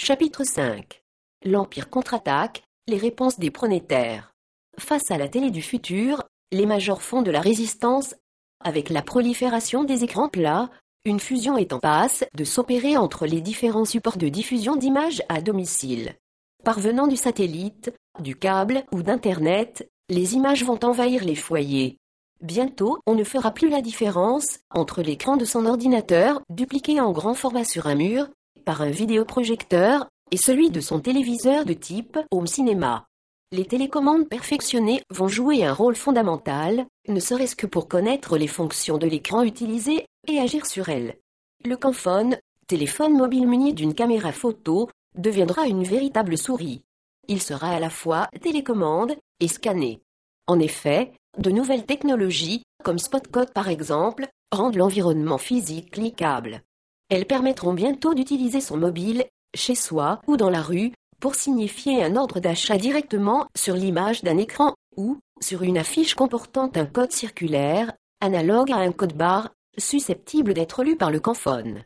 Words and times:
Chapitre 0.00 0.44
5 0.44 1.02
L'Empire 1.44 1.90
contre-attaque, 1.90 2.62
les 2.86 2.98
réponses 2.98 3.40
des 3.40 3.50
pronétaires. 3.50 4.32
Face 4.78 5.10
à 5.10 5.18
la 5.18 5.26
télé 5.26 5.50
du 5.50 5.60
futur, 5.60 6.22
les 6.52 6.66
majors 6.66 7.02
font 7.02 7.20
de 7.20 7.32
la 7.32 7.40
résistance. 7.40 8.14
Avec 8.64 8.90
la 8.90 9.02
prolifération 9.02 9.82
des 9.82 10.04
écrans 10.04 10.28
plats, 10.28 10.70
une 11.04 11.18
fusion 11.18 11.58
est 11.58 11.72
en 11.72 11.80
passe 11.80 12.24
de 12.32 12.44
s'opérer 12.44 12.96
entre 12.96 13.26
les 13.26 13.40
différents 13.40 13.84
supports 13.84 14.18
de 14.18 14.28
diffusion 14.28 14.76
d'images 14.76 15.20
à 15.28 15.40
domicile. 15.40 16.14
Parvenant 16.62 17.08
du 17.08 17.16
satellite, 17.16 17.92
du 18.20 18.36
câble 18.36 18.84
ou 18.92 19.02
d'Internet, 19.02 19.90
les 20.10 20.34
images 20.36 20.64
vont 20.64 20.78
envahir 20.84 21.24
les 21.24 21.34
foyers. 21.34 21.98
Bientôt, 22.40 22.98
on 23.04 23.16
ne 23.16 23.24
fera 23.24 23.50
plus 23.50 23.68
la 23.68 23.82
différence 23.82 24.60
entre 24.70 25.02
l'écran 25.02 25.36
de 25.36 25.44
son 25.44 25.66
ordinateur, 25.66 26.40
dupliqué 26.50 27.00
en 27.00 27.10
grand 27.10 27.34
format 27.34 27.64
sur 27.64 27.88
un 27.88 27.96
mur, 27.96 28.28
un 28.70 28.90
vidéoprojecteur, 28.90 30.06
et 30.30 30.36
celui 30.36 30.70
de 30.70 30.80
son 30.80 31.00
téléviseur 31.00 31.64
de 31.64 31.72
type 31.72 32.18
home 32.30 32.46
cinéma. 32.46 33.06
Les 33.50 33.64
télécommandes 33.64 34.28
perfectionnées 34.28 35.02
vont 35.10 35.28
jouer 35.28 35.64
un 35.64 35.72
rôle 35.72 35.96
fondamental, 35.96 36.84
ne 37.08 37.20
serait-ce 37.20 37.56
que 37.56 37.66
pour 37.66 37.88
connaître 37.88 38.36
les 38.36 38.46
fonctions 38.46 38.98
de 38.98 39.06
l'écran 39.06 39.42
utilisé 39.42 40.04
et 40.26 40.38
agir 40.38 40.66
sur 40.66 40.90
elles. 40.90 41.16
Le 41.64 41.76
Camphone, 41.76 42.36
téléphone 42.66 43.16
mobile 43.16 43.48
muni 43.48 43.72
d'une 43.72 43.94
caméra 43.94 44.32
photo, 44.32 44.90
deviendra 45.16 45.66
une 45.66 45.82
véritable 45.82 46.36
souris. 46.36 46.82
Il 47.26 47.40
sera 47.40 47.70
à 47.70 47.80
la 47.80 47.90
fois 47.90 48.28
télécommande 48.42 49.16
et 49.40 49.48
scanné. 49.48 50.02
En 50.46 50.58
effet, 50.58 51.12
de 51.38 51.50
nouvelles 51.50 51.86
technologies, 51.86 52.62
comme 52.84 52.98
Spotcode 52.98 53.52
par 53.54 53.68
exemple, 53.68 54.28
rendent 54.52 54.76
l'environnement 54.76 55.38
physique 55.38 55.92
cliquable. 55.92 56.62
Elles 57.10 57.26
permettront 57.26 57.72
bientôt 57.72 58.14
d'utiliser 58.14 58.60
son 58.60 58.76
mobile, 58.76 59.24
chez 59.54 59.74
soi 59.74 60.20
ou 60.26 60.36
dans 60.36 60.50
la 60.50 60.60
rue, 60.60 60.92
pour 61.20 61.34
signifier 61.34 62.04
un 62.04 62.16
ordre 62.16 62.38
d'achat 62.38 62.76
directement 62.76 63.46
sur 63.56 63.74
l'image 63.74 64.22
d'un 64.22 64.36
écran 64.36 64.74
ou 64.96 65.18
sur 65.40 65.62
une 65.62 65.78
affiche 65.78 66.14
comportant 66.14 66.70
un 66.74 66.86
code 66.86 67.12
circulaire, 67.12 67.92
analogue 68.20 68.72
à 68.72 68.76
un 68.76 68.92
code 68.92 69.14
barre, 69.16 69.50
susceptible 69.78 70.54
d'être 70.54 70.84
lu 70.84 70.96
par 70.96 71.10
le 71.10 71.20
camphone. 71.20 71.82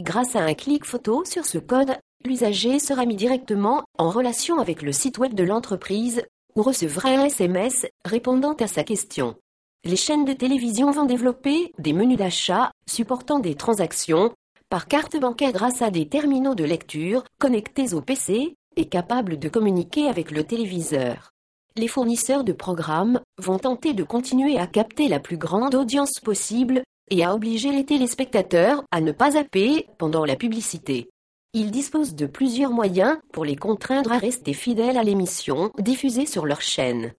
Grâce 0.00 0.36
à 0.36 0.40
un 0.40 0.54
clic 0.54 0.84
photo 0.84 1.24
sur 1.24 1.46
ce 1.46 1.58
code, 1.58 1.96
l'usager 2.24 2.78
sera 2.78 3.06
mis 3.06 3.16
directement 3.16 3.84
en 3.98 4.10
relation 4.10 4.58
avec 4.58 4.82
le 4.82 4.92
site 4.92 5.18
web 5.18 5.32
de 5.32 5.44
l'entreprise 5.44 6.22
ou 6.54 6.62
recevra 6.62 7.10
un 7.10 7.26
SMS 7.26 7.86
répondant 8.04 8.54
à 8.54 8.66
sa 8.66 8.84
question. 8.84 9.36
Les 9.84 9.96
chaînes 9.96 10.24
de 10.24 10.32
télévision 10.32 10.90
vont 10.90 11.04
développer 11.04 11.72
des 11.78 11.92
menus 11.92 12.18
d'achat 12.18 12.72
supportant 12.88 13.38
des 13.38 13.54
transactions 13.54 14.32
par 14.68 14.88
carte 14.88 15.18
bancaire 15.18 15.52
grâce 15.52 15.82
à 15.82 15.90
des 15.90 16.08
terminaux 16.08 16.54
de 16.54 16.64
lecture 16.64 17.24
connectés 17.38 17.94
au 17.94 18.00
PC 18.00 18.56
et 18.76 18.86
capables 18.86 19.38
de 19.38 19.48
communiquer 19.48 20.08
avec 20.08 20.30
le 20.30 20.44
téléviseur. 20.44 21.30
Les 21.76 21.88
fournisseurs 21.88 22.44
de 22.44 22.52
programmes 22.52 23.20
vont 23.38 23.58
tenter 23.58 23.92
de 23.92 24.02
continuer 24.02 24.58
à 24.58 24.66
capter 24.66 25.08
la 25.08 25.20
plus 25.20 25.36
grande 25.36 25.74
audience 25.74 26.20
possible 26.20 26.82
et 27.10 27.24
à 27.24 27.34
obliger 27.34 27.70
les 27.70 27.84
téléspectateurs 27.84 28.82
à 28.90 29.00
ne 29.00 29.12
pas 29.12 29.32
zapper 29.32 29.86
pendant 29.98 30.24
la 30.24 30.36
publicité. 30.36 31.08
Ils 31.52 31.70
disposent 31.70 32.14
de 32.14 32.26
plusieurs 32.26 32.72
moyens 32.72 33.18
pour 33.32 33.44
les 33.44 33.56
contraindre 33.56 34.12
à 34.12 34.18
rester 34.18 34.52
fidèles 34.52 34.98
à 34.98 35.02
l'émission 35.02 35.70
diffusée 35.78 36.26
sur 36.26 36.44
leur 36.44 36.60
chaîne. 36.60 37.12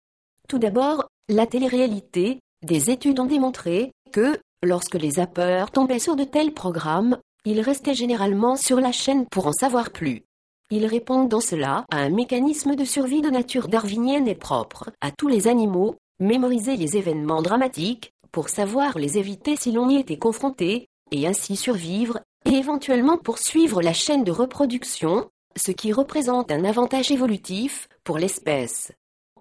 Tout 0.48 0.60
d'abord, 0.60 1.08
la 1.30 1.48
télé-réalité. 1.48 2.40
Des 2.64 2.90
études 2.90 3.20
ont 3.20 3.26
démontré 3.26 3.92
que, 4.12 4.38
lorsque 4.64 4.96
les 4.96 5.12
zappeurs 5.12 5.72
tombaient 5.72 6.00
sur 6.00 6.16
de 6.16 6.24
tels 6.24 6.54
programmes, 6.54 7.18
ils 7.48 7.62
restaient 7.62 7.94
généralement 7.94 8.58
sur 8.58 8.82
la 8.82 8.92
chaîne 8.92 9.26
pour 9.26 9.48
en 9.48 9.54
savoir 9.54 9.92
plus. 9.92 10.24
Ils 10.70 10.86
répondent 10.86 11.30
dans 11.30 11.40
cela 11.40 11.86
à 11.90 12.00
un 12.00 12.10
mécanisme 12.10 12.76
de 12.76 12.84
survie 12.84 13.22
de 13.22 13.30
nature 13.30 13.70
darwinienne 13.70 14.28
et 14.28 14.36
propre 14.36 14.92
à 15.00 15.12
tous 15.12 15.30
les 15.30 15.48
animaux, 15.48 15.96
mémoriser 16.20 16.76
les 16.76 16.98
événements 16.98 17.42
dramatiques, 17.42 18.12
pour 18.34 18.50
savoir 18.50 18.98
les 18.98 19.18
éviter 19.18 19.56
si 19.56 19.72
l'on 19.72 19.90
y 19.90 19.96
était 19.96 20.18
confronté, 20.18 20.90
et 21.12 21.26
ainsi 21.26 21.56
survivre, 21.56 22.20
et 22.46 22.56
éventuellement 22.56 23.18
poursuivre 23.18 23.82
la 23.82 23.94
chaîne 23.94 24.26
de 24.26 24.32
reproduction, 24.32 25.30
ce 25.56 25.72
qui 25.72 25.94
représente 25.94 26.52
un 26.52 26.66
avantage 26.66 27.12
évolutif 27.12 27.88
pour 28.04 28.18
l'espèce. 28.18 28.92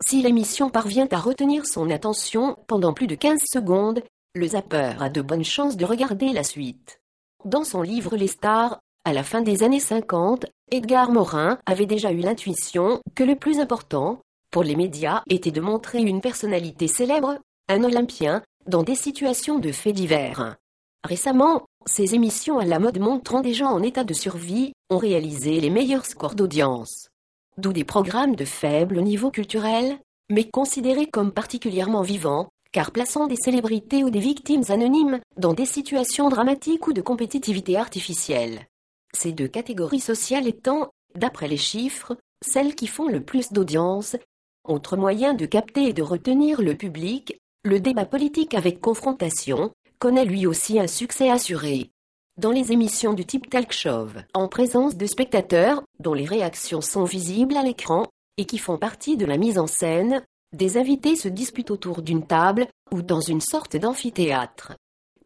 Si 0.00 0.22
l'émission 0.22 0.70
parvient 0.70 1.08
à 1.10 1.18
retenir 1.18 1.66
son 1.66 1.90
attention 1.90 2.56
pendant 2.68 2.92
plus 2.92 3.08
de 3.08 3.16
15 3.16 3.40
secondes, 3.52 4.04
le 4.34 4.46
zapper 4.46 4.92
a 5.00 5.08
de 5.08 5.22
bonnes 5.22 5.44
chances 5.44 5.76
de 5.76 5.84
regarder 5.84 6.32
la 6.32 6.44
suite. 6.44 7.00
Dans 7.46 7.62
son 7.62 7.82
livre 7.82 8.16
Les 8.16 8.26
stars, 8.26 8.80
à 9.04 9.12
la 9.12 9.22
fin 9.22 9.40
des 9.40 9.62
années 9.62 9.78
50, 9.78 10.46
Edgar 10.72 11.12
Morin 11.12 11.60
avait 11.64 11.86
déjà 11.86 12.10
eu 12.10 12.18
l'intuition 12.18 13.00
que 13.14 13.22
le 13.22 13.36
plus 13.36 13.60
important, 13.60 14.18
pour 14.50 14.64
les 14.64 14.74
médias, 14.74 15.22
était 15.30 15.52
de 15.52 15.60
montrer 15.60 16.00
une 16.00 16.20
personnalité 16.20 16.88
célèbre, 16.88 17.38
un 17.68 17.84
Olympien, 17.84 18.42
dans 18.66 18.82
des 18.82 18.96
situations 18.96 19.60
de 19.60 19.70
faits 19.70 19.94
divers. 19.94 20.56
Récemment, 21.04 21.66
ces 21.86 22.16
émissions 22.16 22.58
à 22.58 22.64
la 22.64 22.80
mode 22.80 22.98
montrant 22.98 23.42
des 23.42 23.54
gens 23.54 23.70
en 23.70 23.80
état 23.80 24.02
de 24.02 24.12
survie 24.12 24.72
ont 24.90 24.98
réalisé 24.98 25.60
les 25.60 25.70
meilleurs 25.70 26.06
scores 26.06 26.34
d'audience. 26.34 27.10
D'où 27.58 27.72
des 27.72 27.84
programmes 27.84 28.34
de 28.34 28.44
faible 28.44 29.00
niveau 29.02 29.30
culturel, 29.30 30.00
mais 30.30 30.50
considérés 30.50 31.06
comme 31.06 31.30
particulièrement 31.30 32.02
vivants, 32.02 32.48
car 32.72 32.90
plaçant 32.90 33.26
des 33.26 33.36
célébrités 33.36 34.04
ou 34.04 34.10
des 34.10 34.20
victimes 34.20 34.64
anonymes 34.68 35.20
dans 35.36 35.54
des 35.54 35.66
situations 35.66 36.28
dramatiques 36.28 36.86
ou 36.86 36.92
de 36.92 37.00
compétitivité 37.00 37.76
artificielle. 37.76 38.66
Ces 39.14 39.32
deux 39.32 39.48
catégories 39.48 40.00
sociales 40.00 40.46
étant, 40.46 40.90
d'après 41.14 41.48
les 41.48 41.56
chiffres, 41.56 42.16
celles 42.44 42.74
qui 42.74 42.86
font 42.86 43.08
le 43.08 43.22
plus 43.22 43.52
d'audience. 43.52 44.16
Autre 44.64 44.96
moyen 44.96 45.34
de 45.34 45.46
capter 45.46 45.84
et 45.84 45.92
de 45.92 46.02
retenir 46.02 46.60
le 46.60 46.74
public, 46.74 47.38
le 47.64 47.80
débat 47.80 48.04
politique 48.04 48.54
avec 48.54 48.80
confrontation, 48.80 49.70
connaît 49.98 50.24
lui 50.24 50.46
aussi 50.46 50.78
un 50.78 50.86
succès 50.86 51.30
assuré. 51.30 51.90
Dans 52.36 52.50
les 52.50 52.72
émissions 52.72 53.14
du 53.14 53.24
type 53.24 53.48
talk 53.48 53.72
show, 53.72 54.08
en 54.34 54.48
présence 54.48 54.96
de 54.96 55.06
spectateurs, 55.06 55.82
dont 56.00 56.12
les 56.12 56.26
réactions 56.26 56.82
sont 56.82 57.04
visibles 57.04 57.56
à 57.56 57.62
l'écran, 57.62 58.04
et 58.36 58.44
qui 58.44 58.58
font 58.58 58.76
partie 58.76 59.16
de 59.16 59.24
la 59.24 59.38
mise 59.38 59.58
en 59.58 59.66
scène, 59.66 60.22
des 60.56 60.78
invités 60.78 61.16
se 61.16 61.28
disputent 61.28 61.70
autour 61.70 62.02
d'une 62.02 62.26
table 62.26 62.66
ou 62.90 63.02
dans 63.02 63.20
une 63.20 63.40
sorte 63.40 63.76
d'amphithéâtre. 63.76 64.72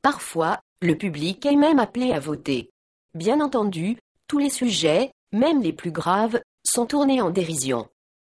Parfois, 0.02 0.60
le 0.82 0.96
public 0.96 1.46
est 1.46 1.56
même 1.56 1.78
appelé 1.78 2.12
à 2.12 2.18
voter. 2.18 2.70
Bien 3.14 3.40
entendu, 3.40 3.96
tous 4.26 4.38
les 4.38 4.50
sujets, 4.50 5.12
même 5.32 5.62
les 5.62 5.72
plus 5.72 5.92
graves, 5.92 6.40
sont 6.66 6.86
tournés 6.86 7.20
en 7.20 7.30
dérision. 7.30 7.88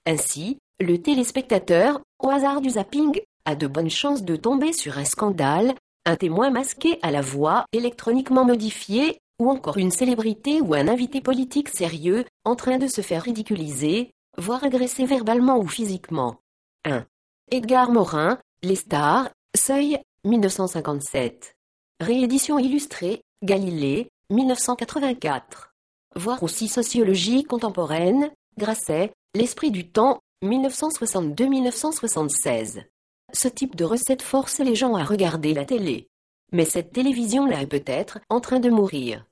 Ainsi, 0.07 0.59
le 0.81 1.01
téléspectateur, 1.01 2.01
au 2.23 2.31
hasard 2.31 2.61
du 2.61 2.71
zapping, 2.71 3.21
a 3.45 3.55
de 3.55 3.67
bonnes 3.67 3.91
chances 3.91 4.23
de 4.23 4.37
tomber 4.37 4.73
sur 4.73 4.99
un 4.99 5.05
scandale, 5.05 5.75
un 6.05 6.17
témoin 6.17 6.51
masqué 6.51 6.99
à 7.03 7.11
la 7.11 7.21
voix 7.21 7.65
électroniquement 7.73 8.45
modifiée, 8.45 9.19
ou 9.39 9.51
encore 9.51 9.79
une 9.79 9.91
célébrité 9.91 10.61
ou 10.61 10.75
un 10.75 10.89
invité 10.89 11.21
politique 11.21 11.69
sérieux 11.69 12.25
en 12.45 12.57
train 12.57 12.79
de 12.79 12.89
se 12.89 13.03
faire 13.03 13.23
ridiculiser, 13.23 14.11
voire 14.37 14.65
agresser 14.65 15.05
verbalement 15.05 15.59
ou 15.59 15.69
physiquement. 15.69 16.39
1. 16.85 17.07
Edgar 17.51 17.91
Morin, 17.91 18.39
Les 18.63 18.77
Stars, 18.77 19.31
Seuil, 19.57 19.99
1957. 20.25 21.57
Réédition 22.01 22.59
illustrée, 22.59 23.23
Galilée, 23.43 24.11
1984. 24.31 25.75
Voir 26.17 26.43
aussi 26.43 26.69
Sociologie 26.69 27.45
contemporaine, 27.45 28.31
Grasset, 28.57 29.13
L'esprit 29.35 29.71
du 29.71 29.91
temps, 29.91 30.21
1962-1976. 30.45 32.85
Ce 33.33 33.49
type 33.49 33.77
de 33.77 33.85
recette 33.85 34.23
force 34.23 34.61
les 34.61 34.75
gens 34.75 34.95
à 34.95 35.05
regarder 35.05 35.55
la 35.55 35.65
télé. 35.65 36.09
Mais 36.53 36.65
cette 36.65 36.93
télévision-là 36.93 37.63
est 37.63 37.67
peut-être 37.67 38.19
en 38.31 38.41
train 38.41 38.61
de 38.61 38.71
mourir. 38.71 39.27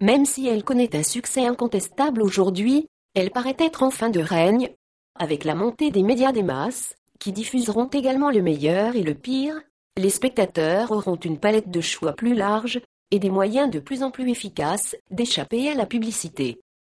Même 0.00 0.24
si 0.24 0.48
elle 0.48 0.64
connaît 0.64 0.96
un 0.96 1.02
succès 1.02 1.44
incontestable 1.46 2.22
aujourd'hui, 2.22 2.86
elle 3.14 3.30
paraît 3.30 3.56
être 3.58 3.82
en 3.82 3.90
fin 3.90 4.08
de 4.08 4.20
règne, 4.20 4.70
avec 5.18 5.44
la 5.44 5.54
montée 5.54 5.90
des 5.90 6.02
médias 6.02 6.32
des 6.32 6.42
masses, 6.42 6.94
qui 7.22 7.30
diffuseront 7.30 7.86
également 7.86 8.32
le 8.32 8.42
meilleur 8.42 8.96
et 8.96 9.04
le 9.04 9.14
pire, 9.14 9.54
les 9.96 10.10
spectateurs 10.10 10.90
auront 10.90 11.14
une 11.14 11.38
palette 11.38 11.70
de 11.70 11.80
choix 11.80 12.14
plus 12.14 12.34
large 12.34 12.80
et 13.12 13.20
des 13.20 13.30
moyens 13.30 13.70
de 13.70 13.78
plus 13.78 14.02
en 14.02 14.10
plus 14.10 14.28
efficaces 14.28 14.96
d'échapper 15.12 15.68
à 15.68 15.76
la 15.76 15.86
publicité. 15.86 16.60